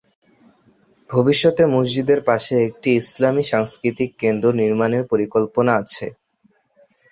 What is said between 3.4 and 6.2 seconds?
সাংস্কৃতিক কেন্দ্র নির্মাণের পরিকল্পনা আছে।